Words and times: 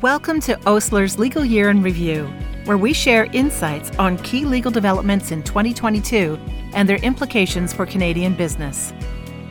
Welcome 0.00 0.40
to 0.40 0.58
Osler's 0.66 1.18
Legal 1.18 1.44
Year 1.44 1.68
in 1.68 1.82
Review, 1.82 2.24
where 2.64 2.78
we 2.78 2.94
share 2.94 3.26
insights 3.34 3.90
on 3.98 4.16
key 4.16 4.46
legal 4.46 4.70
developments 4.70 5.32
in 5.32 5.42
2022 5.42 6.38
and 6.72 6.88
their 6.88 6.96
implications 6.96 7.74
for 7.74 7.84
Canadian 7.84 8.32
business. 8.32 8.94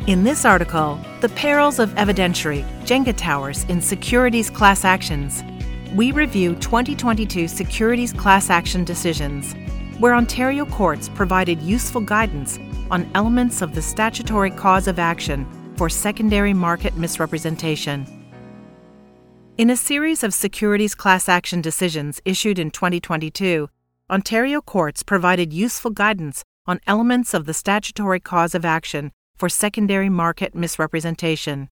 In 0.08 0.24
this 0.24 0.44
article, 0.44 1.00
The 1.20 1.30
Perils 1.30 1.78
of 1.78 1.92
Evidentiary 1.92 2.64
Jenga 2.86 3.16
Towers 3.16 3.66
in 3.66 3.80
Securities 3.80 4.50
Class 4.50 4.84
Actions, 4.84 5.44
we 5.94 6.12
review 6.12 6.56
2022 6.56 7.48
securities 7.48 8.12
class 8.12 8.50
action 8.50 8.84
decisions, 8.84 9.54
where 10.00 10.16
Ontario 10.16 10.66
courts 10.66 11.08
provided 11.08 11.62
useful 11.62 12.02
guidance 12.02 12.58
on 12.90 13.08
elements 13.14 13.62
of 13.62 13.76
the 13.76 13.82
statutory 13.84 14.50
cause 14.50 14.88
of 14.88 14.98
action 14.98 15.46
for 15.78 15.88
secondary 15.88 16.56
market 16.56 16.98
misrepresentation. 16.98 18.21
In 19.58 19.70
a 19.70 19.76
series 19.76 20.24
of 20.24 20.34
securities 20.34 20.96
class 20.96 21.28
action 21.28 21.62
decisions 21.62 22.22
issued 22.24 22.58
in 22.58 22.72
2022, 22.72 23.70
Ontario 24.10 24.62
courts 24.62 25.04
provided 25.04 25.52
useful 25.52 25.92
guidance 25.92 26.44
on 26.66 26.80
elements 26.88 27.34
of 27.34 27.46
the 27.46 27.54
statutory 27.54 28.20
cause 28.20 28.56
of 28.56 28.64
action 28.64 29.12
for 29.36 29.50
secondary 29.50 30.10
market 30.10 30.56
misrepresentation. 30.56 31.68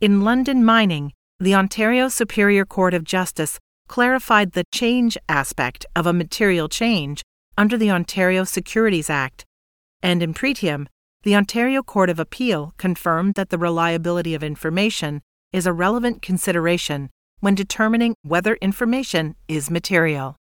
In 0.00 0.22
London 0.22 0.64
Mining, 0.64 1.12
the 1.40 1.54
Ontario 1.54 2.08
Superior 2.08 2.64
Court 2.64 2.94
of 2.94 3.02
Justice 3.02 3.58
clarified 3.88 4.52
the 4.52 4.64
change 4.72 5.18
aspect 5.28 5.84
of 5.96 6.06
a 6.06 6.12
material 6.12 6.68
change 6.68 7.22
under 7.58 7.76
the 7.76 7.90
Ontario 7.90 8.44
Securities 8.44 9.10
Act, 9.10 9.44
and 10.00 10.22
in 10.22 10.32
Pretium, 10.32 10.86
the 11.24 11.34
Ontario 11.34 11.82
Court 11.82 12.08
of 12.08 12.20
Appeal 12.20 12.72
confirmed 12.76 13.34
that 13.34 13.50
the 13.50 13.58
reliability 13.58 14.34
of 14.34 14.44
information 14.44 15.22
is 15.54 15.66
a 15.66 15.72
relevant 15.72 16.20
consideration 16.20 17.08
when 17.38 17.54
determining 17.54 18.16
whether 18.22 18.56
information 18.56 19.36
is 19.46 19.70
material. 19.70 20.34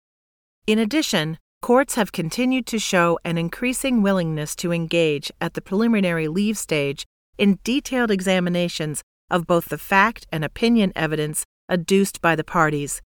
In 0.65 0.79
addition, 0.79 1.37
courts 1.61 1.95
have 1.95 2.13
continued 2.13 2.65
to 2.67 2.79
show 2.79 3.19
an 3.25 3.37
increasing 3.37 4.01
willingness 4.01 4.55
to 4.55 4.71
engage 4.71 5.29
at 5.41 5.53
the 5.53 5.61
preliminary 5.61 6.29
leave 6.29 6.57
stage 6.57 7.05
in 7.37 7.59
detailed 7.65 8.09
examinations 8.09 9.01
of 9.29 9.45
both 9.45 9.65
the 9.65 9.77
fact 9.77 10.27
and 10.31 10.45
opinion 10.45 10.93
evidence 10.95 11.43
adduced 11.67 12.21
by 12.21 12.33
the 12.33 12.45
parties. 12.45 13.01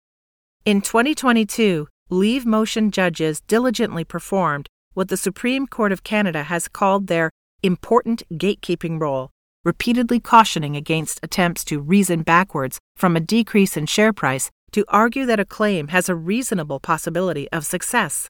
In 0.66 0.82
2022, 0.82 1.88
leave 2.10 2.46
motion 2.46 2.92
judges 2.92 3.40
diligently 3.48 4.04
performed 4.04 4.68
what 4.94 5.08
the 5.08 5.16
Supreme 5.16 5.68
Court 5.68 5.94
of 5.94 6.04
Canada 6.04 6.44
has 6.44 6.68
called 6.68 7.08
their 7.08 7.32
important 7.64 8.24
gatekeeping 8.34 9.00
role 9.00 9.30
repeatedly 9.64 10.20
cautioning 10.20 10.76
against 10.76 11.20
attempts 11.24 11.64
to 11.66 11.80
reason 11.80 12.22
backwards 12.22 12.80
from 12.96 13.16
a 13.16 13.22
decrease 13.22 13.78
in 13.78 13.86
share 13.86 14.14
price 14.14 14.52
to 14.72 14.86
argue 14.88 15.26
that 15.26 15.40
a 15.40 15.46
claim 15.46 15.90
has 15.90 16.10
a 16.10 16.16
reasonable 16.16 16.80
possibility 16.80 17.50
of 17.52 17.66
success. 17.66 18.28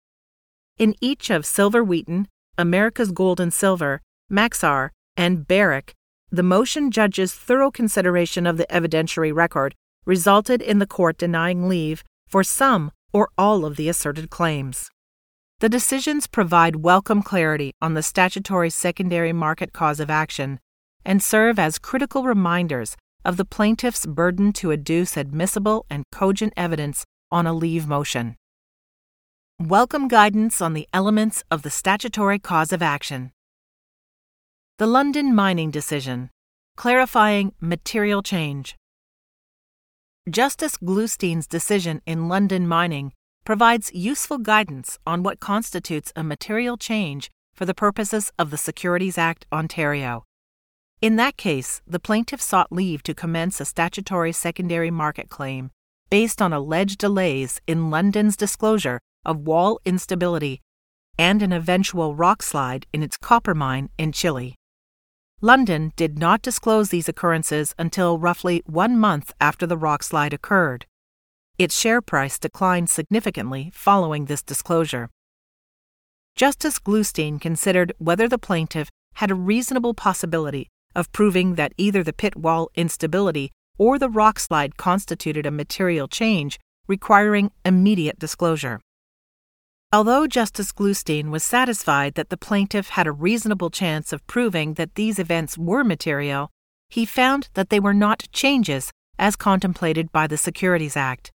In 0.77 0.95
each 1.01 1.29
of 1.29 1.45
Silver 1.45 1.83
Wheaton, 1.83 2.27
America's 2.57 3.11
Gold 3.11 3.39
and 3.39 3.53
Silver, 3.53 4.01
Maxar, 4.31 4.89
and 5.17 5.47
Barrick, 5.47 5.93
the 6.31 6.43
motion 6.43 6.91
judge's 6.91 7.33
thorough 7.33 7.71
consideration 7.71 8.45
of 8.45 8.57
the 8.57 8.67
evidentiary 8.67 9.33
record 9.33 9.75
resulted 10.05 10.61
in 10.61 10.79
the 10.79 10.87
court 10.87 11.17
denying 11.17 11.69
leave 11.69 12.03
for 12.27 12.43
some 12.43 12.91
or 13.13 13.29
all 13.37 13.65
of 13.65 13.75
the 13.75 13.87
asserted 13.87 14.29
claims. 14.29 14.89
The 15.59 15.69
decisions 15.69 16.27
provide 16.27 16.77
welcome 16.77 17.21
clarity 17.21 17.71
on 17.81 17.93
the 17.93 18.03
statutory 18.03 18.69
secondary 18.69 19.31
market 19.31 19.71
cause 19.71 19.99
of 19.99 20.09
action 20.09 20.59
and 21.05 21.21
serve 21.21 21.59
as 21.59 21.79
critical 21.79 22.23
reminders 22.23 22.95
of 23.25 23.37
the 23.37 23.45
plaintiff's 23.45 24.05
burden 24.05 24.51
to 24.53 24.69
adduce 24.69 25.17
admissible 25.17 25.85
and 25.89 26.03
cogent 26.11 26.53
evidence 26.57 27.05
on 27.31 27.47
a 27.47 27.53
leave 27.53 27.87
motion. 27.87 28.35
Welcome 29.59 30.07
guidance 30.07 30.61
on 30.61 30.73
the 30.73 30.87
elements 30.91 31.43
of 31.49 31.61
the 31.61 31.69
statutory 31.69 32.39
cause 32.39 32.73
of 32.73 32.81
action. 32.81 33.31
The 34.77 34.87
London 34.87 35.33
Mining 35.33 35.71
Decision 35.71 36.29
Clarifying 36.75 37.53
Material 37.61 38.23
Change. 38.23 38.75
Justice 40.29 40.77
Glustein's 40.77 41.47
decision 41.47 42.01
in 42.05 42.27
London 42.27 42.67
Mining 42.67 43.13
provides 43.45 43.91
useful 43.93 44.37
guidance 44.37 44.97
on 45.05 45.21
what 45.21 45.39
constitutes 45.39 46.11
a 46.15 46.23
material 46.23 46.77
change 46.77 47.29
for 47.53 47.65
the 47.65 47.73
purposes 47.73 48.31
of 48.39 48.49
the 48.49 48.57
Securities 48.57 49.17
Act 49.17 49.45
Ontario. 49.51 50.23
In 51.03 51.17
that 51.17 51.35
case, 51.35 51.81
the 51.85 51.99
plaintiff 51.99 52.41
sought 52.41 52.71
leave 52.71 53.03
to 53.03 53.13
commence 53.13 53.59
a 53.59 53.65
statutory 53.65 54.31
secondary 54.31 54.89
market 54.89 55.27
claim 55.27 55.69
based 56.09 56.41
on 56.41 56.53
alleged 56.53 56.97
delays 56.97 57.59
in 57.67 57.89
London's 57.89 58.37
disclosure 58.37 59.01
of 59.25 59.45
wall 59.45 59.81
instability 59.83 60.61
and 61.17 61.41
an 61.41 61.51
eventual 61.51 62.15
rock 62.15 62.41
slide 62.41 62.85
in 62.93 63.03
its 63.03 63.17
copper 63.17 63.53
mine 63.53 63.89
in 63.97 64.13
Chile. 64.13 64.55
London 65.41 65.91
did 65.97 66.17
not 66.17 66.41
disclose 66.41 66.87
these 66.87 67.09
occurrences 67.09 67.75
until 67.77 68.17
roughly 68.17 68.63
one 68.65 68.97
month 68.97 69.33
after 69.41 69.67
the 69.67 69.77
rock 69.77 70.03
slide 70.03 70.33
occurred. 70.33 70.85
Its 71.57 71.77
share 71.77 72.01
price 72.01 72.39
declined 72.39 72.89
significantly 72.89 73.69
following 73.73 74.23
this 74.23 74.41
disclosure. 74.41 75.09
Justice 76.37 76.79
Glustein 76.79 77.41
considered 77.41 77.91
whether 77.97 78.29
the 78.29 78.39
plaintiff 78.39 78.89
had 79.15 79.29
a 79.29 79.35
reasonable 79.35 79.93
possibility 79.93 80.69
of 80.95 81.11
proving 81.11 81.55
that 81.55 81.73
either 81.77 82.03
the 82.03 82.13
pit 82.13 82.35
wall 82.35 82.69
instability 82.75 83.51
or 83.77 83.97
the 83.97 84.09
rock 84.09 84.39
slide 84.39 84.77
constituted 84.77 85.45
a 85.45 85.51
material 85.51 86.07
change 86.07 86.59
requiring 86.87 87.51
immediate 87.65 88.19
disclosure. 88.19 88.79
Although 89.91 90.25
Justice 90.25 90.71
Glustein 90.71 91.29
was 91.29 91.43
satisfied 91.43 92.15
that 92.15 92.29
the 92.29 92.37
plaintiff 92.37 92.89
had 92.89 93.07
a 93.07 93.11
reasonable 93.11 93.69
chance 93.69 94.11
of 94.11 94.25
proving 94.25 94.73
that 94.73 94.95
these 94.95 95.19
events 95.19 95.57
were 95.57 95.83
material, 95.83 96.49
he 96.89 97.05
found 97.05 97.49
that 97.53 97.69
they 97.69 97.79
were 97.79 97.93
not 97.93 98.27
changes 98.31 98.91
as 99.19 99.35
contemplated 99.35 100.11
by 100.11 100.27
the 100.27 100.37
Securities 100.37 100.97
Act. 100.97 101.31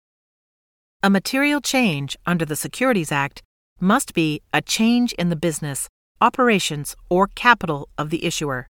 A 1.02 1.10
material 1.10 1.60
change 1.60 2.16
under 2.26 2.44
the 2.44 2.56
Securities 2.56 3.12
Act 3.12 3.42
must 3.80 4.12
be 4.12 4.42
a 4.52 4.60
change 4.60 5.12
in 5.12 5.28
the 5.28 5.36
business, 5.36 5.88
operations, 6.20 6.96
or 7.08 7.28
capital 7.28 7.88
of 7.96 8.10
the 8.10 8.24
issuer. 8.24 8.66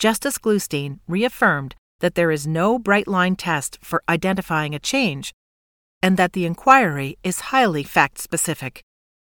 Justice 0.00 0.38
Glustein 0.38 0.98
reaffirmed 1.06 1.74
that 2.00 2.14
there 2.14 2.30
is 2.30 2.46
no 2.46 2.78
bright 2.78 3.06
line 3.06 3.36
test 3.36 3.78
for 3.82 4.02
identifying 4.08 4.74
a 4.74 4.78
change 4.78 5.34
and 6.02 6.16
that 6.16 6.32
the 6.32 6.46
inquiry 6.46 7.18
is 7.22 7.50
highly 7.52 7.82
fact 7.82 8.16
specific. 8.16 8.82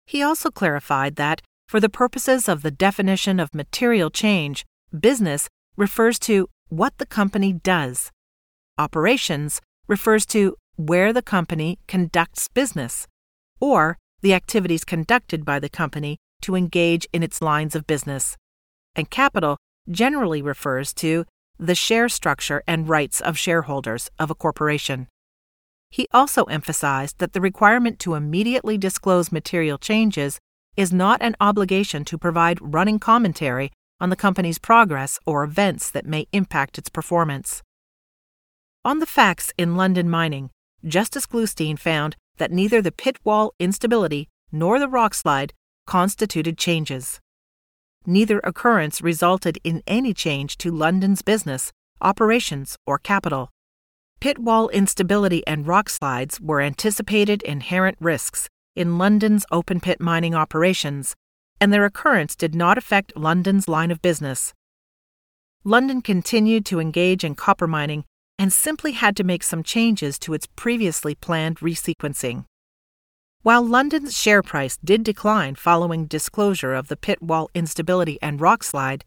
He 0.05 0.21
also 0.21 0.51
clarified 0.51 1.15
that, 1.15 1.41
for 1.67 1.79
the 1.79 1.89
purposes 1.89 2.47
of 2.47 2.61
the 2.61 2.69
definition 2.69 3.39
of 3.39 3.55
material 3.55 4.11
change, 4.11 4.63
business 4.97 5.49
refers 5.75 6.19
to 6.19 6.47
what 6.67 6.95
the 6.99 7.07
company 7.07 7.51
does. 7.51 8.11
Operations 8.77 9.61
refers 9.87 10.23
to 10.27 10.55
where 10.75 11.11
the 11.11 11.23
company 11.23 11.79
conducts 11.87 12.47
business, 12.47 13.07
or 13.59 13.97
the 14.21 14.35
activities 14.35 14.85
conducted 14.85 15.43
by 15.43 15.59
the 15.59 15.69
company 15.69 16.17
to 16.43 16.55
engage 16.55 17.07
in 17.11 17.23
its 17.23 17.41
lines 17.41 17.75
of 17.75 17.87
business. 17.87 18.37
And 18.95 19.09
capital 19.09 19.57
generally 19.89 20.41
refers 20.41 20.93
to 20.93 21.25
the 21.57 21.75
share 21.75 22.09
structure 22.09 22.63
and 22.65 22.87
rights 22.87 23.19
of 23.19 23.37
shareholders 23.37 24.09
of 24.17 24.31
a 24.31 24.35
corporation. 24.35 25.07
He 25.91 26.07
also 26.13 26.43
emphasized 26.45 27.19
that 27.19 27.33
the 27.33 27.41
requirement 27.41 27.99
to 27.99 28.15
immediately 28.15 28.77
disclose 28.77 29.31
material 29.31 29.77
changes 29.77 30.39
is 30.77 30.93
not 30.93 31.21
an 31.21 31.35
obligation 31.41 32.05
to 32.05 32.17
provide 32.17 32.59
running 32.61 32.99
commentary 32.99 33.71
on 33.99 34.09
the 34.09 34.15
company's 34.15 34.59
progress 34.59 35.19
or 35.25 35.43
events 35.43 35.89
that 35.91 36.05
may 36.05 36.27
impact 36.31 36.77
its 36.77 36.89
performance. 36.89 37.61
On 38.85 38.99
the 38.99 39.05
facts 39.05 39.51
in 39.57 39.75
London 39.75 40.09
Mining, 40.09 40.51
Justice 40.85 41.25
Glustein 41.25 41.77
found 41.77 42.15
that 42.37 42.51
neither 42.51 42.81
the 42.81 42.93
pit 42.93 43.17
wall 43.25 43.53
instability 43.59 44.29
nor 44.51 44.79
the 44.79 44.87
rock 44.87 45.13
slide 45.13 45.53
constituted 45.85 46.57
changes 46.57 47.19
neither 48.05 48.39
occurrence 48.43 49.01
resulted 49.01 49.57
in 49.63 49.83
any 49.87 50.13
change 50.13 50.57
to 50.57 50.71
London's 50.71 51.21
business, 51.21 51.71
operations, 52.01 52.77
or 52.85 52.97
capital. 52.97 53.49
Pit 54.19 54.39
wall 54.39 54.69
instability 54.69 55.45
and 55.47 55.67
rock 55.67 55.89
slides 55.89 56.41
were 56.41 56.61
anticipated 56.61 57.41
inherent 57.43 57.97
risks 58.01 58.49
in 58.75 58.97
London's 58.97 59.45
open 59.51 59.79
pit 59.79 60.01
mining 60.01 60.35
operations, 60.35 61.15
and 61.61 61.71
their 61.71 61.85
occurrence 61.85 62.35
did 62.35 62.55
not 62.55 62.77
affect 62.77 63.15
London's 63.15 63.67
line 63.67 63.91
of 63.91 64.01
business. 64.01 64.53
London 65.63 66.01
continued 66.01 66.65
to 66.65 66.79
engage 66.79 67.23
in 67.23 67.35
copper 67.35 67.67
mining 67.67 68.05
and 68.37 68.53
simply 68.53 68.93
had 68.93 69.15
to 69.17 69.23
make 69.23 69.43
some 69.43 69.63
changes 69.63 70.17
to 70.17 70.33
its 70.33 70.47
previously 70.55 71.15
planned 71.15 71.59
resequencing. 71.59 72.45
While 73.41 73.65
London's 73.65 74.17
share 74.17 74.43
price 74.43 74.77
did 74.83 75.03
decline 75.03 75.55
following 75.55 76.07
disclosure 76.07 76.73
of 76.73 76.89
the 76.89 76.97
pit 76.97 77.21
wall 77.21 77.49
instability 77.53 78.19
and 78.21 78.41
rock 78.41 78.63
slide, 78.63 79.05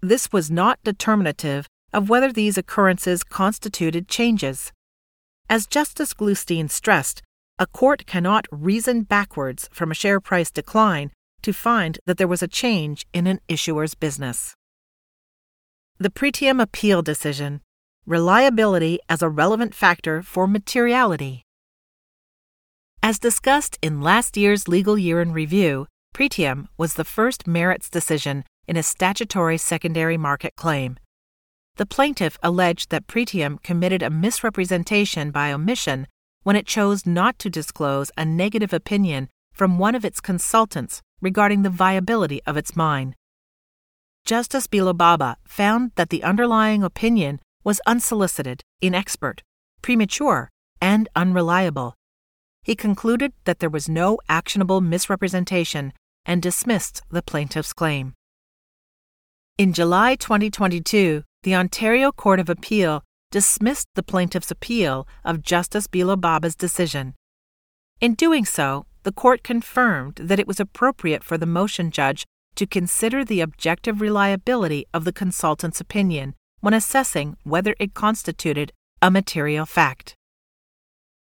this 0.00 0.32
was 0.32 0.50
not 0.50 0.82
determinative 0.84 1.68
of 1.92 2.08
whether 2.08 2.32
these 2.32 2.56
occurrences 2.56 3.22
constituted 3.22 4.08
changes. 4.08 4.72
As 5.50 5.66
Justice 5.66 6.14
Glustein 6.14 6.70
stressed, 6.70 7.20
a 7.58 7.66
court 7.66 8.06
cannot 8.06 8.46
reason 8.50 9.02
backwards 9.02 9.68
from 9.70 9.90
a 9.90 9.94
share 9.94 10.20
price 10.20 10.50
decline 10.50 11.10
to 11.42 11.52
find 11.52 11.98
that 12.06 12.16
there 12.16 12.28
was 12.28 12.42
a 12.42 12.48
change 12.48 13.06
in 13.12 13.26
an 13.26 13.38
issuer's 13.48 13.94
business. 13.94 14.54
The 15.98 16.10
Pretium 16.10 16.58
Appeal 16.58 17.02
Decision 17.02 17.60
Reliability 18.06 18.98
as 19.10 19.20
a 19.20 19.28
relevant 19.28 19.74
factor 19.74 20.22
for 20.22 20.46
materiality. 20.46 21.44
As 23.02 23.18
discussed 23.18 23.78
in 23.80 24.00
last 24.00 24.36
year's 24.36 24.66
legal 24.66 24.98
year 24.98 25.22
in 25.22 25.32
review, 25.32 25.86
Pretium 26.14 26.66
was 26.76 26.94
the 26.94 27.04
first 27.04 27.46
merits 27.46 27.88
decision 27.88 28.44
in 28.66 28.76
a 28.76 28.82
statutory 28.82 29.56
secondary 29.56 30.16
market 30.16 30.56
claim. 30.56 30.98
The 31.76 31.86
plaintiff 31.86 32.38
alleged 32.42 32.90
that 32.90 33.06
Pretium 33.06 33.62
committed 33.62 34.02
a 34.02 34.10
misrepresentation 34.10 35.30
by 35.30 35.52
omission 35.52 36.08
when 36.42 36.56
it 36.56 36.66
chose 36.66 37.06
not 37.06 37.38
to 37.38 37.48
disclose 37.48 38.10
a 38.18 38.24
negative 38.24 38.72
opinion 38.72 39.28
from 39.52 39.78
one 39.78 39.94
of 39.94 40.04
its 40.04 40.20
consultants 40.20 41.00
regarding 41.20 41.62
the 41.62 41.70
viability 41.70 42.42
of 42.46 42.56
its 42.56 42.74
mine. 42.74 43.14
Justice 44.24 44.66
Belobaba 44.66 45.36
found 45.46 45.92
that 45.94 46.10
the 46.10 46.24
underlying 46.24 46.82
opinion 46.82 47.40
was 47.62 47.80
unsolicited, 47.86 48.62
inexpert, 48.82 49.40
premature, 49.82 50.50
and 50.80 51.08
unreliable. 51.14 51.94
He 52.68 52.76
concluded 52.76 53.32
that 53.46 53.60
there 53.60 53.70
was 53.70 53.88
no 53.88 54.18
actionable 54.28 54.82
misrepresentation 54.82 55.94
and 56.26 56.42
dismissed 56.42 57.00
the 57.10 57.22
plaintiff's 57.22 57.72
claim. 57.72 58.12
In 59.56 59.72
July 59.72 60.16
2022, 60.16 61.22
the 61.44 61.54
Ontario 61.54 62.12
Court 62.12 62.38
of 62.38 62.50
Appeal 62.50 63.02
dismissed 63.30 63.88
the 63.94 64.02
plaintiff's 64.02 64.50
appeal 64.50 65.08
of 65.24 65.40
Justice 65.40 65.86
Belobaba's 65.86 66.54
decision. 66.54 67.14
In 68.02 68.12
doing 68.12 68.44
so, 68.44 68.84
the 69.02 69.12
court 69.12 69.42
confirmed 69.42 70.16
that 70.16 70.38
it 70.38 70.46
was 70.46 70.60
appropriate 70.60 71.24
for 71.24 71.38
the 71.38 71.46
motion 71.46 71.90
judge 71.90 72.26
to 72.56 72.66
consider 72.66 73.24
the 73.24 73.40
objective 73.40 74.02
reliability 74.02 74.84
of 74.92 75.06
the 75.06 75.12
consultant's 75.22 75.80
opinion 75.80 76.34
when 76.60 76.74
assessing 76.74 77.38
whether 77.44 77.74
it 77.80 77.94
constituted 77.94 78.74
a 79.00 79.10
material 79.10 79.64
fact. 79.64 80.17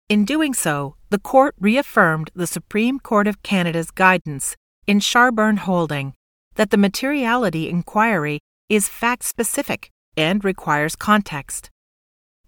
In 0.10 0.26
doing 0.26 0.54
so, 0.54 0.96
the 1.10 1.18
court 1.18 1.56
reaffirmed 1.60 2.30
the 2.36 2.46
Supreme 2.46 3.00
Court 3.00 3.26
of 3.26 3.42
Canada's 3.42 3.90
guidance 3.90 4.56
in 4.86 5.00
Sharbern 5.00 5.60
Holding 5.60 6.14
that 6.56 6.72
the 6.72 6.78
materiality 6.78 7.70
inquiry 7.70 8.40
is 8.68 8.90
fact 8.90 9.24
specific 9.24 9.90
and 10.18 10.44
requires 10.44 10.96
context. 10.96 11.72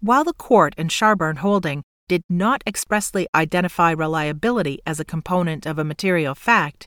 While 0.00 0.22
the 0.22 0.34
court 0.34 0.74
in 0.76 0.88
Sharbern 0.88 1.38
Holding 1.38 1.82
did 2.08 2.22
not 2.28 2.62
expressly 2.66 3.26
identify 3.34 3.90
reliability 3.90 4.80
as 4.86 5.00
a 5.00 5.04
component 5.04 5.66
of 5.66 5.78
a 5.78 5.84
material 5.84 6.34
fact, 6.34 6.86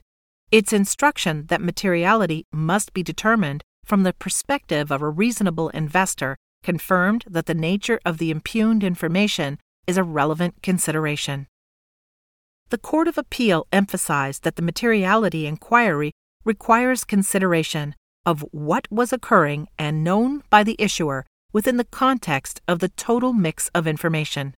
its 0.50 0.72
instruction 0.72 1.46
that 1.48 1.60
materiality 1.60 2.46
must 2.52 2.94
be 2.94 3.02
determined 3.02 3.62
from 3.84 4.04
the 4.04 4.12
perspective 4.12 4.90
of 4.90 5.02
a 5.02 5.10
reasonable 5.10 5.68
investor 5.70 6.36
confirmed 6.62 7.24
that 7.28 7.46
the 7.46 7.54
nature 7.54 8.00
of 8.04 8.18
the 8.18 8.30
impugned 8.30 8.84
information 8.84 9.58
is 9.86 9.96
a 9.96 10.04
relevant 10.04 10.62
consideration. 10.62 11.46
The 12.70 12.78
Court 12.78 13.08
of 13.08 13.18
Appeal 13.18 13.66
emphasized 13.72 14.44
that 14.44 14.56
the 14.56 14.62
materiality 14.62 15.46
inquiry 15.46 16.12
requires 16.44 17.04
consideration 17.04 17.94
of 18.24 18.44
what 18.52 18.86
was 18.90 19.12
occurring 19.12 19.68
and 19.78 20.04
known 20.04 20.42
by 20.50 20.62
the 20.62 20.76
issuer 20.78 21.26
within 21.52 21.76
the 21.76 21.84
context 21.84 22.60
of 22.68 22.78
the 22.78 22.88
total 22.90 23.32
mix 23.32 23.68
of 23.74 23.86
information. 23.86 24.54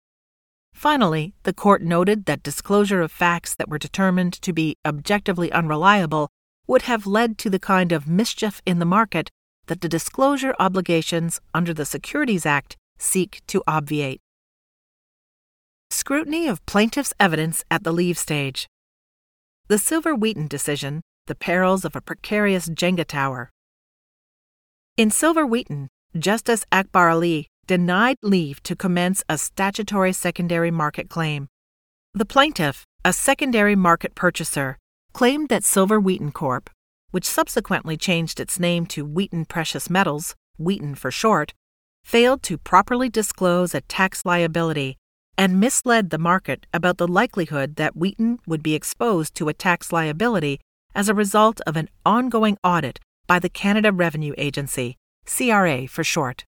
Finally, 0.72 1.34
the 1.42 1.52
court 1.52 1.82
noted 1.82 2.24
that 2.26 2.42
disclosure 2.42 3.02
of 3.02 3.12
facts 3.12 3.54
that 3.54 3.68
were 3.68 3.78
determined 3.78 4.32
to 4.42 4.52
be 4.52 4.76
objectively 4.84 5.52
unreliable 5.52 6.28
would 6.66 6.82
have 6.82 7.06
led 7.06 7.38
to 7.38 7.50
the 7.50 7.58
kind 7.58 7.92
of 7.92 8.08
mischief 8.08 8.62
in 8.64 8.78
the 8.78 8.84
market 8.84 9.30
that 9.66 9.80
the 9.80 9.88
disclosure 9.88 10.54
obligations 10.58 11.40
under 11.54 11.74
the 11.74 11.84
Securities 11.84 12.46
Act 12.46 12.76
seek 12.98 13.40
to 13.46 13.62
obviate. 13.66 14.20
Scrutiny 16.00 16.48
of 16.48 16.64
plaintiff's 16.64 17.12
evidence 17.20 17.62
at 17.70 17.84
the 17.84 17.92
leave 17.92 18.16
stage. 18.16 18.66
The 19.68 19.76
Silver 19.76 20.14
Wheaton 20.14 20.48
decision, 20.48 21.02
the 21.26 21.34
perils 21.34 21.84
of 21.84 21.94
a 21.94 22.00
precarious 22.00 22.70
Jenga 22.70 23.04
tower. 23.04 23.50
In 24.96 25.10
Silver 25.10 25.44
Wheaton, 25.44 25.88
Justice 26.18 26.64
Akbarali 26.72 27.48
denied 27.66 28.16
leave 28.22 28.62
to 28.62 28.74
commence 28.74 29.22
a 29.28 29.36
statutory 29.36 30.14
secondary 30.14 30.70
market 30.70 31.10
claim. 31.10 31.48
The 32.14 32.24
plaintiff, 32.24 32.86
a 33.04 33.12
secondary 33.12 33.76
market 33.76 34.14
purchaser, 34.14 34.78
claimed 35.12 35.50
that 35.50 35.64
Silver 35.64 36.00
Wheaton 36.00 36.32
Corp., 36.32 36.70
which 37.10 37.26
subsequently 37.26 37.98
changed 37.98 38.40
its 38.40 38.58
name 38.58 38.86
to 38.86 39.04
Wheaton 39.04 39.44
Precious 39.44 39.90
Metals, 39.90 40.34
Wheaton 40.56 40.94
for 40.94 41.10
short, 41.10 41.52
failed 42.02 42.42
to 42.44 42.56
properly 42.56 43.10
disclose 43.10 43.74
a 43.74 43.82
tax 43.82 44.24
liability 44.24 44.96
and 45.40 45.58
misled 45.58 46.10
the 46.10 46.18
market 46.18 46.66
about 46.74 46.98
the 46.98 47.08
likelihood 47.08 47.76
that 47.76 47.96
Wheaton 47.96 48.40
would 48.46 48.62
be 48.62 48.74
exposed 48.74 49.34
to 49.34 49.48
a 49.48 49.54
tax 49.54 49.90
liability 49.90 50.60
as 50.94 51.08
a 51.08 51.14
result 51.14 51.62
of 51.66 51.78
an 51.78 51.88
ongoing 52.04 52.58
audit 52.62 53.00
by 53.26 53.38
the 53.38 53.48
Canada 53.48 53.90
Revenue 53.90 54.34
Agency, 54.36 54.98
CRA 55.24 55.88
for 55.88 56.04
short. 56.04 56.44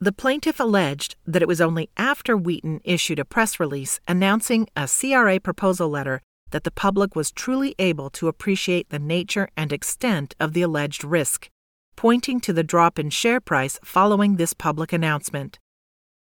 The 0.00 0.10
plaintiff 0.10 0.58
alleged 0.58 1.14
that 1.24 1.42
it 1.42 1.46
was 1.46 1.60
only 1.60 1.90
after 1.96 2.36
Wheaton 2.36 2.80
issued 2.82 3.20
a 3.20 3.24
press 3.24 3.60
release 3.60 4.00
announcing 4.08 4.66
a 4.74 4.88
CRA 4.88 5.38
proposal 5.38 5.88
letter 5.88 6.20
that 6.50 6.64
the 6.64 6.72
public 6.72 7.14
was 7.14 7.30
truly 7.30 7.76
able 7.78 8.10
to 8.10 8.26
appreciate 8.26 8.90
the 8.90 8.98
nature 8.98 9.48
and 9.56 9.72
extent 9.72 10.34
of 10.40 10.54
the 10.54 10.62
alleged 10.62 11.04
risk, 11.04 11.48
pointing 11.94 12.40
to 12.40 12.52
the 12.52 12.64
drop 12.64 12.98
in 12.98 13.10
share 13.10 13.40
price 13.40 13.78
following 13.84 14.34
this 14.34 14.54
public 14.54 14.92
announcement. 14.92 15.60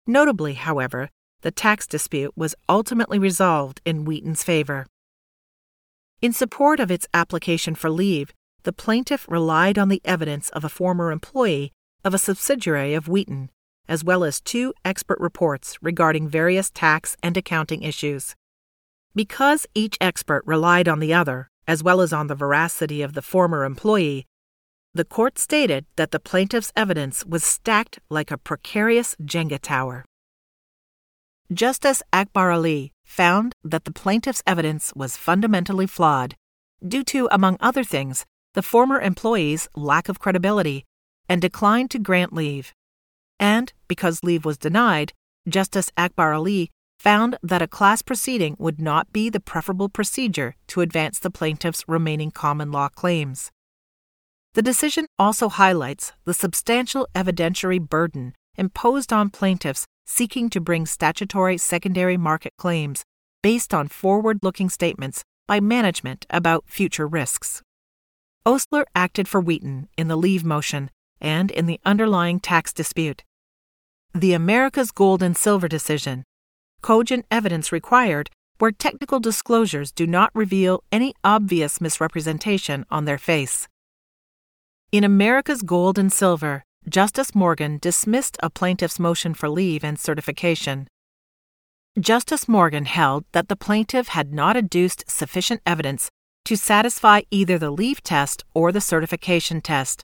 Notably, 0.06 0.56
however, 0.56 1.10
the 1.44 1.51
tax 1.51 1.86
dispute 1.86 2.34
was 2.36 2.56
ultimately 2.68 3.19
resolved 3.19 3.81
in 3.86 4.06
Wheaton's 4.06 4.44
favor. 4.44 4.88
In 6.22 6.31
support 6.31 6.80
of 6.80 6.90
its 6.90 7.06
application 7.13 7.75
for 7.75 7.90
leave, 7.90 8.34
the 8.63 8.72
plaintiff 8.72 9.28
relied 9.30 9.78
on 9.78 9.90
the 9.90 10.01
evidence 10.06 10.48
of 10.50 10.63
a 10.63 10.69
former 10.69 11.12
employee 11.12 11.74
of 12.06 12.13
a 12.13 12.18
subsidiary 12.18 12.94
of 12.94 13.10
Wheaton, 13.10 13.50
as 13.90 14.06
well 14.06 14.24
as 14.24 14.40
two 14.40 14.74
expert 14.86 15.19
reports 15.19 15.78
regarding 15.81 16.30
various 16.30 16.69
tax 16.69 17.18
and 17.22 17.36
accounting 17.36 17.84
issues. 17.84 18.36
Because 19.13 19.68
each 19.76 19.97
expert 20.00 20.44
relied 20.45 20.88
on 20.88 21.00
the 21.00 21.14
other, 21.14 21.50
as 21.68 21.83
well 21.83 22.00
as 22.00 22.14
on 22.14 22.28
the 22.28 22.35
veracity 22.35 23.02
of 23.02 23.14
the 23.14 23.21
former 23.21 23.66
employee, 23.66 24.26
the 24.94 25.06
court 25.06 25.38
stated 25.38 25.85
that 25.97 26.12
the 26.12 26.19
plaintiff's 26.19 26.71
evidence 26.73 27.26
was 27.26 27.44
stacked 27.44 28.00
like 28.09 28.31
a 28.31 28.38
precarious 28.38 29.18
Jenga 29.21 29.59
tower. 29.59 30.06
Justice 31.54 32.02
Akbarali 32.12 32.94
found 33.06 33.54
that 33.64 33.86
the 33.86 33.92
plaintiff's 33.92 34.42
evidence 34.48 34.92
was 34.95 35.18
fundamentally 35.18 35.86
flawed 35.86 36.36
due 36.86 37.04
to, 37.04 37.30
among 37.31 37.57
other 37.60 37.83
things, 37.83 38.26
the 38.54 38.64
former 38.64 39.00
employee's 39.00 39.68
lack 39.76 40.10
of 40.10 40.19
credibility 40.19 40.83
and 41.30 41.42
declined 41.42 41.92
to 41.92 42.00
grant 42.00 42.33
leave. 42.33 42.74
And, 43.40 43.72
because 43.88 44.24
leave 44.24 44.45
was 44.45 44.57
denied, 44.57 45.14
Justice 45.48 45.92
Akbarali 45.95 46.69
found 46.98 47.38
that 47.44 47.62
a 47.62 47.68
class 47.68 48.02
proceeding 48.02 48.56
would 48.57 48.81
not 48.81 49.14
be 49.14 49.30
the 49.30 49.40
preferable 49.40 49.90
procedure 49.90 50.56
to 50.68 50.81
advance 50.81 51.19
the 51.19 51.30
plaintiff's 51.30 51.83
remaining 51.88 52.31
common 52.31 52.72
law 52.72 52.88
claims. 52.88 53.52
The 54.54 54.62
decision 54.62 55.06
also 55.19 55.50
highlights 55.50 56.14
the 56.26 56.33
substantial 56.33 57.07
evidentiary 57.14 57.80
burden 57.80 58.33
imposed 58.57 59.12
on 59.12 59.30
plaintiffs 59.30 59.86
seeking 60.06 60.50
to 60.50 60.62
bring 60.62 60.86
statutory 60.86 61.57
secondary 61.57 62.18
market 62.18 62.54
claims 62.57 63.04
based 63.42 63.74
on 63.74 63.88
forward 63.88 64.40
looking 64.42 64.69
statements 64.69 65.24
by 65.48 65.60
management 65.60 66.26
about 66.30 66.64
future 66.68 67.07
risks. 67.07 67.62
Osler 68.45 68.86
acted 68.95 69.28
for 69.28 69.42
Wheaton 69.42 69.88
in 69.98 70.07
the 70.07 70.18
leave 70.18 70.44
motion 70.44 70.90
and 71.22 71.50
in 71.52 71.66
the 71.66 71.80
underlying 71.86 72.40
tax 72.40 72.74
dispute. 72.74 73.24
The 74.14 74.33
America's 74.33 74.92
Gold 74.92 75.24
and 75.24 75.36
Silver 75.36 75.68
decision, 75.68 76.24
cogent 76.81 77.26
evidence 77.31 77.72
required 77.72 78.30
where 78.60 78.72
technical 78.72 79.19
disclosures 79.19 79.92
do 79.92 80.06
not 80.06 80.31
reveal 80.33 80.83
any 80.92 81.14
obvious 81.24 81.81
misrepresentation 81.81 82.86
on 82.92 83.06
their 83.06 83.18
face. 83.18 83.68
In 84.92 85.04
America's 85.04 85.64
Gold 85.64 85.98
and 85.98 86.14
Silver, 86.14 86.64
Justice 86.90 87.33
Morgan 87.33 87.78
dismissed 87.81 88.37
a 88.44 88.49
plaintiff's 88.49 88.99
motion 88.99 89.33
for 89.33 89.47
leave 89.47 89.85
and 89.85 89.97
certification. 89.97 90.87
Justice 91.97 92.47
Morgan 92.47 92.85
held 92.85 93.23
that 93.31 93.47
the 93.47 93.56
plaintiff 93.56 94.09
had 94.09 94.33
not 94.33 94.57
adduced 94.57 95.09
sufficient 95.09 95.61
evidence 95.66 96.09
to 96.44 96.57
satisfy 96.57 97.21
either 97.31 97.57
the 97.57 97.71
leave 97.71 98.04
test 98.04 98.44
or 98.54 98.73
the 98.73 98.81
certification 98.81 99.61
test, 99.61 100.04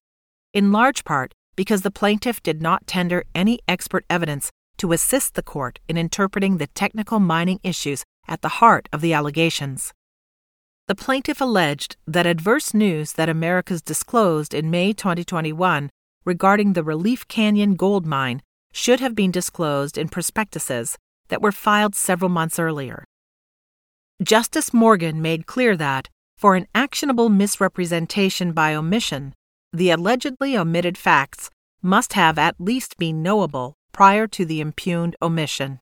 in 0.53 0.71
large 0.71 1.03
part 1.03 1.33
because 1.57 1.81
the 1.81 1.91
plaintiff 1.91 2.41
did 2.41 2.61
not 2.61 2.87
tender 2.87 3.25
any 3.35 3.59
expert 3.67 4.05
evidence 4.09 4.49
to 4.77 4.93
assist 4.93 5.33
the 5.33 5.43
court 5.43 5.79
in 5.89 5.97
interpreting 5.97 6.57
the 6.57 6.67
technical 6.67 7.19
mining 7.19 7.59
issues 7.61 8.05
at 8.25 8.41
the 8.41 8.59
heart 8.59 8.87
of 8.93 9.01
the 9.01 9.13
allegations. 9.13 9.91
The 10.87 10.95
plaintiff 10.95 11.41
alleged 11.41 11.97
that 12.07 12.25
adverse 12.25 12.73
news 12.73 13.13
that 13.13 13.27
Americas 13.27 13.81
disclosed 13.81 14.53
in 14.53 14.71
May 14.71 14.93
2021 14.93 15.89
regarding 16.25 16.73
the 16.73 16.83
Relief 16.83 17.27
Canyon 17.27 17.75
gold 17.75 18.05
mine 18.05 18.41
should 18.71 18.99
have 18.99 19.15
been 19.15 19.31
disclosed 19.31 19.97
in 19.97 20.09
prospectuses 20.09 20.97
that 21.29 21.41
were 21.41 21.51
filed 21.51 21.95
several 21.95 22.29
months 22.29 22.59
earlier. 22.59 23.05
Justice 24.21 24.73
Morgan 24.73 25.21
made 25.21 25.45
clear 25.45 25.77
that, 25.77 26.09
for 26.37 26.55
an 26.55 26.67
actionable 26.75 27.29
misrepresentation 27.29 28.51
by 28.51 28.75
omission, 28.75 29.33
the 29.71 29.91
allegedly 29.91 30.57
omitted 30.57 30.97
facts 30.97 31.49
must 31.81 32.13
have 32.13 32.37
at 32.37 32.59
least 32.59 32.97
been 32.97 33.23
knowable 33.23 33.75
prior 33.91 34.27
to 34.27 34.45
the 34.45 34.59
impugned 34.59 35.15
omission. 35.21 35.79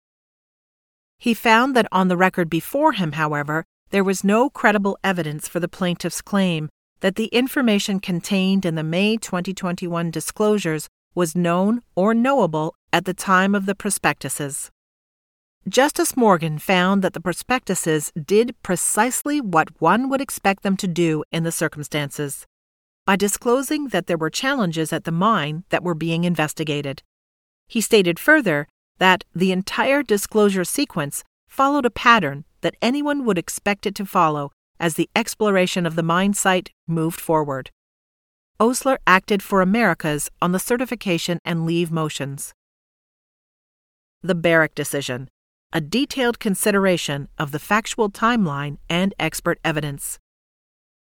He 1.18 1.34
found 1.34 1.76
that 1.76 1.88
on 1.92 2.08
the 2.08 2.18
record 2.18 2.50
before 2.50 2.94
him, 2.94 3.14
however, 3.14 3.66
there 3.90 4.04
was 4.04 4.24
no 4.24 4.50
credible 4.50 4.98
evidence 5.04 5.48
for 5.48 5.60
the 5.60 5.68
plaintiff's 5.68 6.22
claim 6.22 6.70
that 7.02 7.16
the 7.16 7.28
information 7.28 8.00
contained 8.00 8.66
in 8.66 8.76
the 8.76 8.84
May 8.84 9.18
2021 9.18 10.12
disclosures 10.12 10.88
was 11.14 11.36
known 11.36 11.82
or 11.96 12.14
knowable 12.14 12.76
at 12.92 13.06
the 13.06 13.14
time 13.14 13.54
of 13.56 13.66
the 13.66 13.76
prospectuses. 13.76 14.72
Justice 15.68 16.16
Morgan 16.16 16.60
found 16.60 17.02
that 17.02 17.14
the 17.14 17.20
prospectuses 17.20 18.12
did 18.12 18.56
precisely 18.64 19.42
what 19.42 19.82
one 19.82 20.10
would 20.10 20.22
expect 20.22 20.64
them 20.64 20.78
to 20.78 20.88
do 20.88 21.24
in 21.32 21.44
the 21.44 21.52
circumstances 21.52 22.46
by 23.06 23.16
disclosing 23.16 23.88
that 23.88 24.08
there 24.08 24.18
were 24.18 24.30
challenges 24.30 24.92
at 24.92 25.06
the 25.06 25.12
mine 25.12 25.64
that 25.70 25.84
were 25.84 25.96
being 25.96 26.24
investigated. 26.24 27.04
He 27.68 27.82
stated 27.82 28.20
further 28.20 28.68
that 29.00 29.24
the 29.34 29.52
entire 29.52 30.04
disclosure 30.04 30.64
sequence 30.64 31.24
followed 31.48 31.86
a 31.86 31.90
pattern 31.90 32.46
that 32.62 32.76
anyone 32.82 33.26
would 33.26 33.38
expect 33.38 33.86
it 33.86 33.96
to 33.96 34.06
follow 34.06 34.52
as 34.80 34.96
the 34.96 35.10
exploration 35.16 35.86
of 35.86 35.96
the 35.96 36.04
mine 36.04 36.34
site 36.34 36.72
moved 36.88 37.20
forward. 37.20 37.72
Osler 38.60 38.98
acted 39.06 39.44
for 39.44 39.62
Americas 39.62 40.30
on 40.42 40.52
the 40.52 40.60
certification 40.60 41.40
and 41.46 41.66
leave 41.66 41.92
motions. 41.92 42.54
The 44.24 44.36
Barrick 44.36 44.74
decision, 44.74 45.30
a 45.72 45.82
detailed 45.82 46.40
consideration 46.40 47.28
of 47.38 47.52
the 47.52 47.60
factual 47.60 48.10
timeline 48.10 48.78
and 48.90 49.14
expert 49.20 49.60
evidence. 49.64 50.18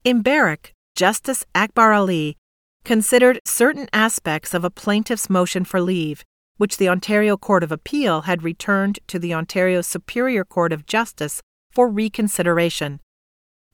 In 0.04 0.22
Barrick, 0.22 0.74
Justice 0.96 1.46
Akbarali 1.56 2.36
considered 2.84 3.40
certain 3.46 3.88
aspects 3.94 4.54
of 4.54 4.64
a 4.64 4.70
plaintiff's 4.70 5.30
motion 5.30 5.64
for 5.64 5.80
leave, 5.80 6.24
which 6.58 6.78
the 6.78 6.90
Ontario 6.90 7.38
Court 7.38 7.64
of 7.64 7.72
Appeal 7.72 8.22
had 8.22 8.44
returned 8.44 9.00
to 9.08 9.18
the 9.18 9.34
Ontario 9.34 9.82
Superior 9.82 10.44
Court 10.44 10.74
of 10.74 10.86
Justice 10.86 11.42
for 11.72 11.88
reconsideration. 11.88 13.00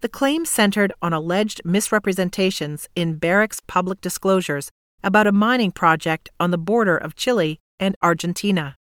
The 0.02 0.10
claim 0.10 0.46
centered 0.46 0.94
on 1.02 1.14
alleged 1.14 1.62
misrepresentations 1.66 2.88
in 2.96 3.18
Barrick's 3.18 3.62
public 3.66 4.02
disclosures 4.02 4.72
about 5.04 5.28
a 5.28 5.32
mining 5.32 5.72
project 5.72 6.30
on 6.40 6.52
the 6.52 6.58
border 6.58 6.98
of 6.98 7.16
Chile 7.16 7.60
and 7.80 7.96
Argentina. 8.02 8.76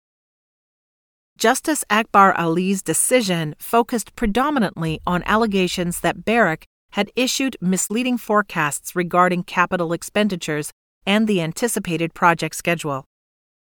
Justice 1.36 1.84
Akbarali's 1.90 2.82
decision 2.82 3.54
focused 3.58 4.14
predominantly 4.14 5.00
on 5.06 5.22
allegations 5.24 6.00
that 6.00 6.24
Barrick 6.24 6.66
had 6.92 7.10
issued 7.16 7.56
misleading 7.60 8.18
forecasts 8.18 8.94
regarding 8.94 9.42
capital 9.42 9.92
expenditures 9.92 10.72
and 11.06 11.26
the 11.26 11.40
anticipated 11.40 12.14
project 12.14 12.54
schedule. 12.54 13.04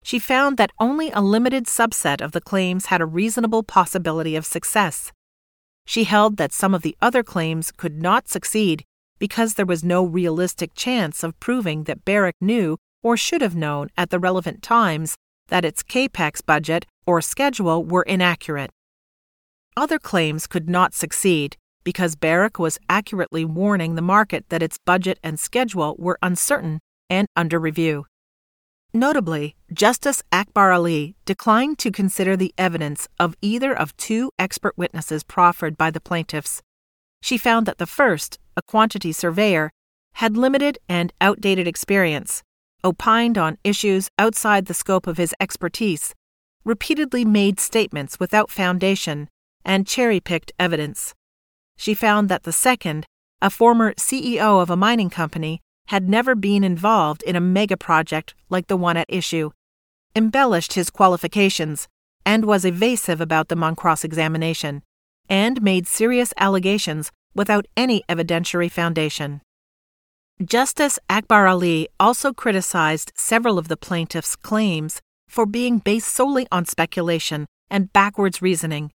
She 0.02 0.18
found 0.18 0.56
that 0.58 0.70
only 0.78 1.10
a 1.10 1.20
limited 1.20 1.64
subset 1.64 2.20
of 2.20 2.32
the 2.32 2.40
claims 2.40 2.86
had 2.86 3.00
a 3.00 3.06
reasonable 3.06 3.62
possibility 3.62 4.36
of 4.36 4.46
success. 4.46 5.10
She 5.86 6.04
held 6.04 6.36
that 6.36 6.52
some 6.52 6.74
of 6.74 6.82
the 6.82 6.96
other 7.00 7.22
claims 7.22 7.72
could 7.72 8.02
not 8.02 8.28
succeed 8.28 8.84
because 9.18 9.54
there 9.54 9.64
was 9.64 9.82
no 9.82 10.04
realistic 10.04 10.74
chance 10.74 11.22
of 11.22 11.38
proving 11.40 11.84
that 11.84 12.04
Barrick 12.04 12.36
knew 12.40 12.76
or 13.02 13.16
should 13.16 13.40
have 13.40 13.56
known 13.56 13.88
at 13.96 14.10
the 14.10 14.18
relevant 14.18 14.62
times 14.62 15.14
that 15.48 15.64
its 15.64 15.82
capex 15.82 16.44
budget 16.44 16.84
or 17.06 17.22
schedule 17.22 17.84
were 17.84 18.02
inaccurate. 18.02 18.70
Other 19.76 19.98
claims 19.98 20.46
could 20.48 20.68
not 20.68 20.92
succeed 20.92 21.56
because 21.84 22.16
Barrick 22.16 22.58
was 22.58 22.78
accurately 22.88 23.44
warning 23.44 23.94
the 23.94 24.02
market 24.02 24.46
that 24.48 24.62
its 24.62 24.78
budget 24.84 25.20
and 25.22 25.38
schedule 25.38 25.94
were 25.98 26.18
uncertain 26.20 26.80
and 27.08 27.28
under 27.36 27.60
review. 27.60 28.06
Notably, 28.96 29.54
Justice 29.72 30.22
Akbarali 30.32 31.16
declined 31.26 31.78
to 31.80 31.90
consider 31.90 32.34
the 32.34 32.54
evidence 32.56 33.08
of 33.20 33.36
either 33.42 33.76
of 33.76 33.94
two 33.98 34.30
expert 34.38 34.72
witnesses 34.78 35.22
proffered 35.22 35.76
by 35.76 35.90
the 35.90 36.00
plaintiffs. 36.00 36.62
She 37.20 37.36
found 37.36 37.66
that 37.66 37.76
the 37.76 37.86
first, 37.86 38.38
a 38.56 38.62
quantity 38.62 39.12
surveyor, 39.12 39.70
had 40.14 40.38
limited 40.38 40.78
and 40.88 41.12
outdated 41.20 41.68
experience, 41.68 42.42
opined 42.82 43.36
on 43.36 43.58
issues 43.62 44.08
outside 44.18 44.64
the 44.64 44.72
scope 44.72 45.06
of 45.06 45.18
his 45.18 45.34
expertise, 45.38 46.14
repeatedly 46.64 47.22
made 47.22 47.60
statements 47.60 48.18
without 48.18 48.50
foundation, 48.50 49.28
and 49.62 49.86
cherry 49.86 50.20
picked 50.20 50.52
evidence 50.58 51.14
she 51.76 51.94
found 51.94 52.28
that 52.28 52.44
the 52.44 52.52
second, 52.52 53.06
a 53.42 53.50
former 53.50 53.92
CEO 53.94 54.62
of 54.62 54.70
a 54.70 54.76
mining 54.76 55.10
company, 55.10 55.60
had 55.86 56.08
never 56.08 56.34
been 56.34 56.64
involved 56.64 57.22
in 57.22 57.36
a 57.36 57.40
mega 57.40 57.76
project 57.76 58.34
like 58.48 58.66
the 58.66 58.76
one 58.76 58.96
at 58.96 59.06
issue, 59.08 59.50
embellished 60.14 60.74
his 60.74 60.90
qualifications, 60.90 61.88
and 62.24 62.44
was 62.44 62.64
evasive 62.64 63.20
about 63.20 63.48
them 63.48 63.62
on 63.62 63.76
cross 63.76 64.04
examination, 64.04 64.82
and 65.28 65.62
made 65.62 65.86
serious 65.86 66.32
allegations 66.36 67.12
without 67.34 67.66
any 67.76 68.02
evidentiary 68.08 68.70
foundation. 68.70 69.40
Justice 70.44 70.98
Akbarali 71.08 71.86
also 71.98 72.32
criticized 72.32 73.12
several 73.14 73.58
of 73.58 73.68
the 73.68 73.76
plaintiffs' 73.76 74.36
claims 74.36 75.00
for 75.28 75.46
being 75.46 75.78
based 75.78 76.08
solely 76.08 76.46
on 76.52 76.64
speculation 76.66 77.46
and 77.70 77.92
backwards 77.92 78.42
reasoning 78.42 78.90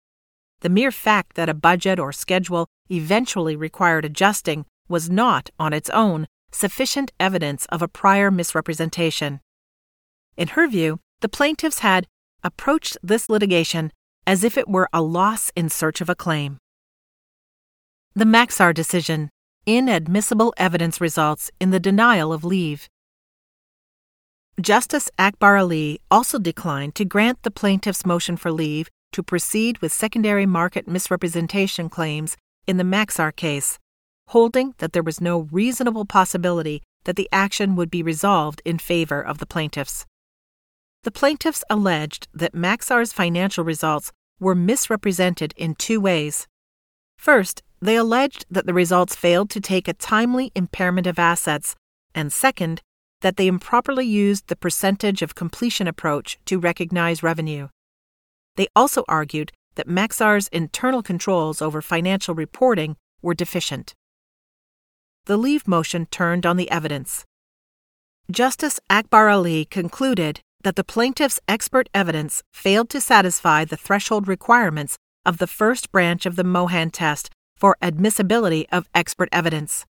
the 0.61 0.69
mere 0.69 0.91
fact 0.91 1.37
that 1.37 1.49
a 1.49 1.55
budget 1.55 1.99
or 1.99 2.13
schedule 2.13 2.67
eventually 2.91 3.57
required 3.57 4.05
adjusting 4.05 4.67
was 4.89 5.09
not, 5.09 5.51
on 5.59 5.73
its 5.73 5.89
own, 5.91 6.27
sufficient 6.51 7.13
evidence 7.19 7.67
of 7.67 7.83
a 7.83 7.89
prior 7.89 8.31
misrepresentation. 8.31 9.41
In 10.37 10.49
her 10.49 10.67
view, 10.69 11.01
the 11.21 11.29
plaintiffs 11.29 11.81
had 11.81 12.07
approached 12.43 12.97
this 13.03 13.29
litigation 13.29 13.93
as 14.27 14.45
if 14.45 14.57
it 14.57 14.69
were 14.69 14.89
a 14.93 15.03
loss 15.03 15.51
in 15.57 15.69
search 15.69 16.01
of 16.01 16.09
a 16.09 16.15
claim. 16.15 16.59
The 18.15 18.25
Maxar 18.25 18.75
decision 18.75 19.31
inadmissible 19.67 20.55
evidence 20.57 21.01
results 21.01 21.51
in 21.61 21.71
the 21.71 21.81
denial 21.81 22.33
of 22.33 22.45
leave. 22.45 22.89
Justice 24.61 25.11
Akbarali 25.19 25.99
also 26.11 26.39
declined 26.39 26.95
to 26.97 27.05
grant 27.05 27.43
the 27.43 27.51
plaintiff's 27.51 28.05
motion 28.05 28.37
for 28.37 28.51
leave 28.51 28.89
to 29.13 29.23
proceed 29.23 29.79
with 29.79 29.93
secondary 29.93 30.47
market 30.47 30.87
misrepresentation 30.87 31.89
claims 31.89 32.37
in 32.67 32.77
the 32.77 32.85
Maxar 32.85 33.35
case, 33.35 33.79
holding 34.31 34.75
that 34.79 34.93
there 34.93 35.03
was 35.03 35.21
no 35.21 35.49
reasonable 35.51 36.05
possibility 36.05 36.81
that 37.05 37.17
the 37.17 37.29
action 37.33 37.75
would 37.75 37.91
be 37.91 38.03
resolved 38.03 38.63
in 38.65 38.79
favor 38.79 39.21
of 39.21 39.39
the 39.39 39.47
plaintiffs. 39.47 40.07
The 41.03 41.11
plaintiffs 41.11 41.65
alleged 41.69 42.29
that 42.33 42.55
Maxar's 42.55 43.13
financial 43.13 43.65
results 43.65 44.13
were 44.39 44.55
misrepresented 44.55 45.53
in 45.57 45.75
two 45.75 46.01
ways. 46.01 46.47
First, 47.19 47.63
they 47.83 47.97
alleged 47.97 48.45
that 48.51 48.67
the 48.67 48.75
results 48.75 49.17
failed 49.17 49.51
to 49.51 49.61
take 49.61 49.89
a 49.89 49.95
timely 49.95 50.53
impairment 50.55 51.09
of 51.09 51.19
assets, 51.19 51.75
and 52.15 52.33
second, 52.33 52.83
that 53.23 53.37
they 53.37 53.49
improperly 53.49 54.07
used 54.07 54.47
the 54.47 54.57
percentage 54.57 55.23
of 55.23 55.35
completion 55.35 55.89
approach 55.89 56.39
to 56.45 56.61
recognize 56.61 57.23
revenue. 57.23 57.69
They 58.57 58.69
also 58.77 59.05
argued 59.09 59.51
that 59.75 59.89
Maxar's 59.89 60.49
internal 60.49 61.03
controls 61.03 61.61
over 61.61 61.83
financial 61.83 62.35
reporting 62.35 62.97
were 63.23 63.35
deficient. 63.35 63.95
The 65.27 65.37
leave 65.37 65.69
motion 65.69 66.07
turned 66.07 66.47
on 66.47 66.57
the 66.57 66.71
evidence. 66.71 67.25
Justice 68.31 68.81
Akbarali 68.89 69.65
concluded 69.65 70.41
that 70.63 70.77
the 70.77 70.85
plaintiff's 70.85 71.41
expert 71.49 71.89
evidence 71.95 72.43
failed 72.53 72.91
to 72.91 73.01
satisfy 73.01 73.65
the 73.65 73.77
threshold 73.77 74.29
requirements 74.29 74.99
of 75.25 75.39
the 75.39 75.47
first 75.47 75.91
branch 75.93 76.27
of 76.27 76.37
the 76.37 76.45
Mohan 76.45 76.91
test 76.91 77.31
for 77.57 77.77
admissibility 77.83 78.69
of 78.71 78.89
expert 78.95 79.29
evidence. 79.33 79.85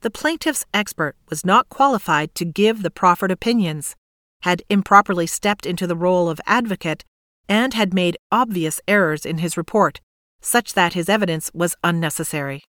The 0.00 0.10
plaintiff's 0.10 0.64
expert 0.74 1.16
was 1.28 1.44
not 1.44 1.68
qualified 1.68 2.34
to 2.36 2.44
give 2.44 2.82
the 2.82 2.90
proffered 2.90 3.30
opinions, 3.30 3.96
had 4.42 4.62
improperly 4.68 5.26
stepped 5.26 5.66
into 5.66 5.86
the 5.86 5.96
role 5.96 6.28
of 6.28 6.40
advocate 6.46 7.04
and 7.48 7.74
had 7.74 7.94
made 7.94 8.16
obvious 8.30 8.80
errors 8.88 9.24
in 9.24 9.38
his 9.38 9.56
report, 9.56 10.00
such 10.40 10.74
that 10.74 10.94
his 10.94 11.08
evidence 11.08 11.50
was 11.54 11.76
unnecessary. 11.84 12.62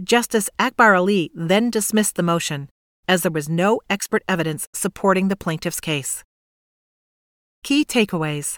Justice 0.00 0.48
Akbarali 0.58 1.30
then 1.34 1.70
dismissed 1.70 2.16
the 2.16 2.22
motion, 2.22 2.70
as 3.06 3.22
there 3.22 3.30
was 3.30 3.48
no 3.48 3.80
expert 3.90 4.22
evidence 4.26 4.66
supporting 4.72 5.28
the 5.28 5.36
plaintiff's 5.36 5.80
case. 5.80 6.24
Key 7.62 7.84
takeaways 7.84 8.56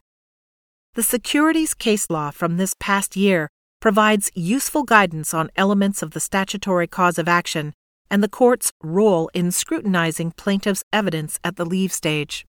The 0.95 1.03
securities 1.03 1.75
case 1.75 2.09
law 2.09 2.31
from 2.31 2.57
this 2.57 2.75
past 2.79 3.17
year 3.17 3.49
provides 3.81 4.31
useful 4.35 4.85
guidance 4.85 5.35
on 5.35 5.51
elements 5.57 6.03
of 6.03 6.13
the 6.13 6.21
statutory 6.21 6.87
cause 6.87 7.19
of 7.19 7.29
action 7.29 7.75
and 8.11 8.23
the 8.23 8.29
court's 8.29 8.73
role 8.83 9.29
in 9.35 9.51
scrutinizing 9.51 10.31
plaintiffs' 10.31 10.85
evidence 10.93 11.39
at 11.43 11.57
the 11.57 11.67
leave 11.67 11.93
stage. 11.93 12.47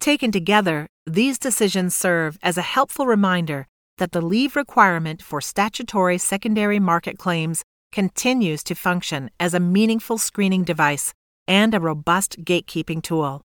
Taken 0.00 0.32
together, 0.32 0.88
these 1.06 1.38
decisions 1.38 1.94
serve 1.94 2.38
as 2.42 2.56
a 2.56 2.62
helpful 2.62 3.06
reminder 3.06 3.68
that 3.98 4.12
the 4.12 4.22
leave 4.22 4.56
requirement 4.56 5.22
for 5.22 5.40
statutory 5.40 6.18
secondary 6.18 6.80
market 6.80 7.18
claims 7.18 7.62
continues 7.94 8.64
to 8.64 8.74
function 8.74 9.30
as 9.38 9.54
a 9.54 9.60
meaningful 9.60 10.18
screening 10.18 10.64
device 10.64 11.14
and 11.46 11.72
a 11.72 11.80
robust 11.80 12.44
gatekeeping 12.44 13.00
tool. 13.00 13.40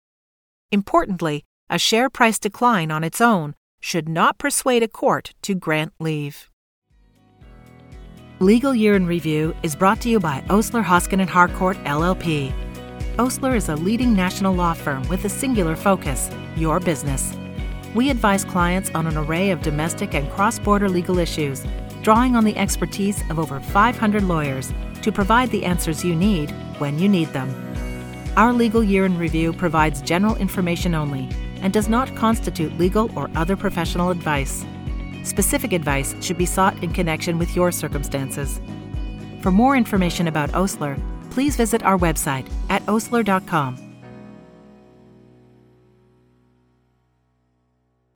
Importantly, 0.72 1.44
a 1.68 1.80
share 1.80 2.12
price 2.12 2.38
decline 2.38 2.92
on 2.92 3.04
its 3.04 3.20
own 3.20 3.56
should 3.82 4.08
not 4.08 4.38
persuade 4.38 4.84
a 4.84 4.88
court 4.88 5.34
to 5.42 5.56
grant 5.56 5.94
leave. 6.00 6.52
Legal 8.40 8.76
Year 8.76 8.96
in 8.96 9.08
Review 9.08 9.56
is 9.64 9.76
brought 9.76 10.00
to 10.02 10.10
you 10.10 10.20
by 10.20 10.44
Osler 10.50 10.84
Hoskin 10.84 11.22
and 11.22 11.30
Harcourt 11.30 11.78
LLP. 11.86 12.54
Osler 13.18 13.56
is 13.56 13.70
a 13.70 13.76
leading 13.76 14.14
national 14.14 14.54
law 14.54 14.74
firm 14.74 15.08
with 15.10 15.26
a 15.26 15.30
singular 15.30 15.76
focus 15.76 16.30
your 16.56 16.80
business. 16.80 17.34
We 17.96 18.12
advise 18.12 18.46
clients 18.46 18.92
on 18.94 19.08
an 19.08 19.18
array 19.18 19.50
of 19.50 19.64
domestic 19.64 20.14
and 20.14 20.30
cross 20.30 20.60
border 20.60 20.90
legal 20.90 21.18
issues, 21.18 21.66
drawing 22.06 22.36
on 22.36 22.44
the 22.44 22.56
expertise 22.56 23.28
of 23.32 23.40
over 23.40 23.60
500 23.60 24.22
lawyers 24.22 24.72
to 25.02 25.12
provide 25.12 25.50
the 25.50 25.66
answers 25.66 26.06
you 26.06 26.16
need 26.16 26.52
when 26.78 27.00
you 27.00 27.10
need 27.10 27.28
them. 27.30 27.50
Our 28.38 28.54
Legal 28.54 28.84
Year 28.84 29.06
in 29.06 29.18
Review 29.18 29.52
provides 29.52 30.04
general 30.04 30.36
information 30.36 30.94
only 30.94 31.28
and 31.62 31.74
does 31.74 31.90
not 31.90 32.16
constitute 32.16 32.78
legal 32.78 33.10
or 33.18 33.32
other 33.36 33.56
professional 33.56 34.12
advice. 34.12 34.64
Specific 35.24 35.74
advice 35.74 36.14
should 36.24 36.38
be 36.38 36.46
sought 36.46 36.84
in 36.84 36.94
connection 36.94 37.40
with 37.40 37.56
your 37.56 37.72
circumstances. 37.72 38.62
For 39.42 39.50
more 39.50 39.76
information 39.76 40.28
about 40.28 40.54
Osler, 40.54 40.98
please 41.32 41.56
visit 41.56 41.82
our 41.82 41.98
website 41.98 42.48
at 42.70 42.88
osler.com 42.88 43.85